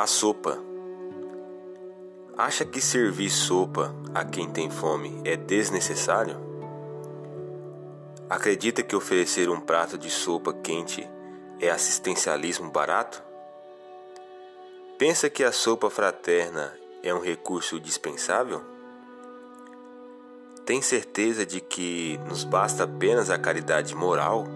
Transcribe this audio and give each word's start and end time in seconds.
A 0.00 0.06
sopa. 0.06 0.58
Acha 2.34 2.64
que 2.64 2.80
servir 2.80 3.28
sopa 3.28 3.94
a 4.14 4.24
quem 4.24 4.48
tem 4.48 4.70
fome 4.70 5.20
é 5.26 5.36
desnecessário? 5.36 6.40
Acredita 8.26 8.82
que 8.82 8.96
oferecer 8.96 9.50
um 9.50 9.60
prato 9.60 9.98
de 9.98 10.08
sopa 10.08 10.54
quente 10.54 11.06
é 11.60 11.68
assistencialismo 11.68 12.70
barato? 12.70 13.22
Pensa 14.96 15.28
que 15.28 15.44
a 15.44 15.52
sopa 15.52 15.90
fraterna 15.90 16.72
é 17.02 17.12
um 17.12 17.20
recurso 17.20 17.78
dispensável? 17.78 18.62
Tem 20.64 20.80
certeza 20.80 21.44
de 21.44 21.60
que 21.60 22.18
nos 22.26 22.42
basta 22.42 22.84
apenas 22.84 23.28
a 23.28 23.36
caridade 23.36 23.94
moral? 23.94 24.46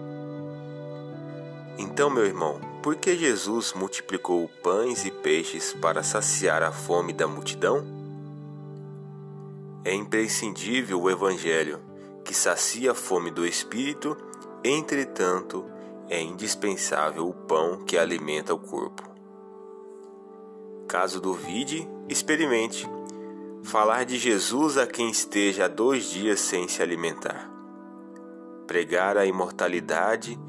Então, 1.77 2.09
meu 2.09 2.25
irmão, 2.25 2.59
por 2.85 2.95
que 2.97 3.17
Jesus 3.17 3.73
multiplicou 3.73 4.47
pães 4.61 5.05
e 5.05 5.09
peixes 5.09 5.73
para 5.73 6.03
saciar 6.03 6.61
a 6.61 6.71
fome 6.71 7.13
da 7.13 7.27
multidão? 7.27 7.83
É 9.83 9.91
imprescindível 9.91 11.01
o 11.01 11.09
Evangelho, 11.09 11.81
que 12.23 12.31
sacia 12.31 12.91
a 12.91 12.93
fome 12.93 13.31
do 13.31 13.43
espírito, 13.43 14.15
entretanto, 14.63 15.65
é 16.07 16.21
indispensável 16.21 17.27
o 17.27 17.33
pão 17.33 17.83
que 17.83 17.97
alimenta 17.97 18.53
o 18.53 18.59
corpo. 18.59 19.01
Caso 20.87 21.19
duvide, 21.19 21.89
experimente 22.07 22.87
falar 23.63 24.05
de 24.05 24.19
Jesus 24.19 24.77
a 24.77 24.85
quem 24.85 25.09
esteja 25.09 25.65
há 25.65 25.67
dois 25.67 26.11
dias 26.11 26.39
sem 26.39 26.67
se 26.67 26.83
alimentar, 26.83 27.49
pregar 28.67 29.17
a 29.17 29.25
imortalidade 29.25 30.39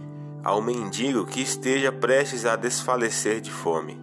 ao 0.46 0.62
mendigo 0.62 1.26
que 1.26 1.42
esteja 1.42 1.90
prestes 1.90 2.46
a 2.46 2.54
desfalecer 2.54 3.40
de 3.40 3.50
fome, 3.50 4.00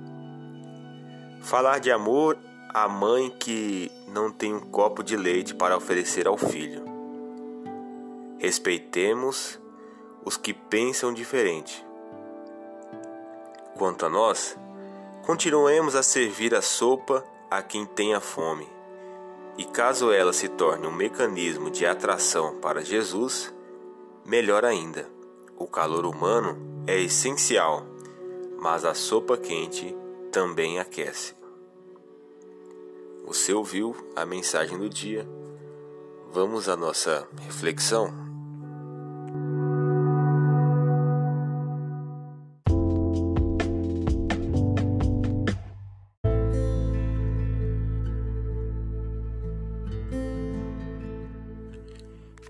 falar 1.42 1.80
de 1.80 1.90
amor 1.90 2.38
à 2.74 2.86
mãe 2.86 3.30
que 3.40 3.90
não 4.10 4.30
tem 4.30 4.54
um 4.54 4.60
copo 4.60 5.02
de 5.02 5.16
leite 5.16 5.56
para 5.56 5.78
oferecer 5.78 6.28
ao 6.28 6.36
filho. 6.38 6.84
Respeitemos 8.38 9.58
os 10.26 10.36
que 10.36 10.54
pensam 10.54 11.14
diferente. 11.14 11.82
Quanto 13.78 14.06
a 14.06 14.10
nós, 14.10 14.58
continuemos 15.26 15.96
a 15.96 16.04
servir 16.04 16.54
a 16.54 16.62
sopa 16.62 17.24
a 17.50 17.62
quem 17.62 17.86
tenha 17.86 18.20
fome 18.20 18.68
e 19.58 19.64
caso 19.64 20.12
ela 20.12 20.34
se 20.34 20.50
torne 20.50 20.88
um 20.88 20.92
mecanismo 20.92 21.72
de 21.72 21.86
atração 21.86 22.58
para 22.60 22.84
Jesus, 22.84 23.54
melhor 24.26 24.66
ainda. 24.66 25.13
O 25.64 25.68
calor 25.68 26.06
humano 26.06 26.84
é 26.86 27.00
essencial, 27.00 27.86
mas 28.60 28.84
a 28.84 28.94
sopa 28.94 29.38
quente 29.38 29.96
também 30.30 30.78
aquece. 30.78 31.34
Você 33.26 33.54
ouviu 33.54 33.96
a 34.14 34.26
mensagem 34.26 34.78
do 34.78 34.90
dia? 34.90 35.26
Vamos 36.34 36.68
à 36.68 36.76
nossa 36.76 37.26
reflexão? 37.40 38.14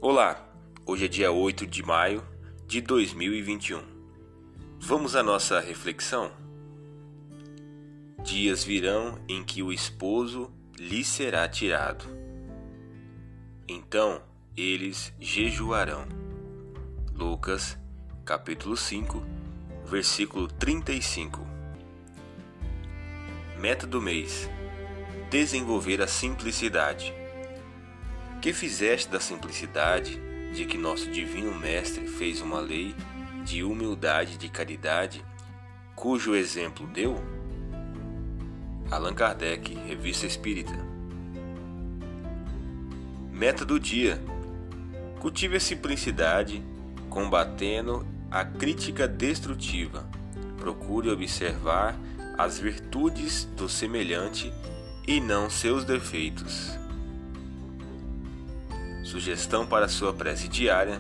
Olá, 0.02 0.50
hoje 0.84 1.06
é 1.06 1.08
dia 1.08 1.32
8 1.32 1.68
de 1.68 1.84
maio 1.84 2.33
de 2.74 2.82
2021. 2.82 3.84
Vamos 4.80 5.16
à 5.16 5.22
nossa 5.22 5.60
reflexão? 5.60 6.32
Dias 8.24 8.64
virão 8.64 9.20
em 9.30 9.44
que 9.44 9.62
o 9.62 9.72
esposo 9.72 10.52
lhe 10.80 11.06
será 11.06 11.48
tirado. 11.48 12.04
Então 13.68 14.24
eles 14.58 15.14
jejuarão. 15.20 16.08
Lucas, 17.14 17.78
capítulo 18.26 18.76
5, 18.76 19.24
versículo 19.86 20.48
35. 20.48 21.46
Meta 23.60 23.86
do 23.86 24.02
mês: 24.02 24.50
desenvolver 25.30 26.02
a 26.02 26.08
simplicidade. 26.08 27.14
Que 28.42 28.52
fizeste 28.52 29.12
da 29.12 29.20
simplicidade 29.20 30.33
de 30.53 30.66
que 30.66 30.78
nosso 30.78 31.09
divino 31.09 31.53
Mestre 31.53 32.08
fez 32.08 32.40
uma 32.40 32.59
lei 32.59 32.96
de 33.44 33.64
humildade 33.64 34.36
e 34.36 34.38
de 34.38 34.47
caridade, 34.47 35.25
cujo 35.96 36.36
exemplo 36.36 36.86
deu? 36.88 37.16
Allan 38.92 39.13
Kardec, 39.13 39.74
Revista 39.74 40.28
Espírita. 40.28 40.74
Meta 43.31 43.66
do 43.66 43.80
dia: 43.80 44.22
cultive 45.19 45.58
a 45.58 45.59
simplicidade, 45.59 46.63
combatendo 47.09 48.06
a 48.30 48.46
crítica 48.46 49.08
destrutiva. 49.08 50.08
Procure 50.58 51.09
observar 51.09 51.97
as 52.38 52.59
virtudes 52.59 53.46
do 53.58 53.68
semelhante 53.68 54.53
e 55.08 55.19
não 55.19 55.50
seus 55.50 55.84
defeitos. 55.84 56.83
Sugestão 59.13 59.63
para 59.63 59.88
sua 59.88 60.12
prece 60.12 60.47
diária: 60.47 61.00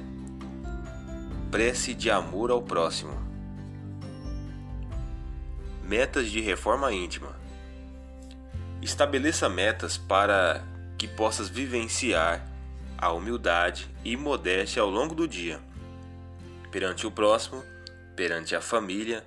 prece 1.49 1.95
de 1.95 2.11
amor 2.11 2.51
ao 2.51 2.61
próximo. 2.61 3.11
Metas 5.83 6.29
de 6.29 6.39
reforma 6.39 6.93
íntima. 6.93 7.35
Estabeleça 8.83 9.49
metas 9.49 9.97
para 9.97 10.63
que 10.95 11.07
possas 11.07 11.49
vivenciar 11.49 12.47
a 12.99 13.11
humildade 13.11 13.89
e 14.05 14.15
modéstia 14.15 14.83
ao 14.83 14.91
longo 14.91 15.15
do 15.15 15.27
dia, 15.27 15.59
perante 16.69 17.07
o 17.07 17.11
próximo, 17.11 17.63
perante 18.15 18.55
a 18.55 18.61
família 18.61 19.25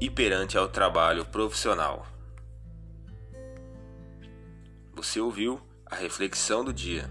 e 0.00 0.08
perante 0.08 0.56
ao 0.56 0.68
trabalho 0.68 1.24
profissional. 1.24 2.06
Você 4.94 5.18
ouviu 5.18 5.60
a 5.84 5.96
reflexão 5.96 6.64
do 6.64 6.72
dia. 6.72 7.10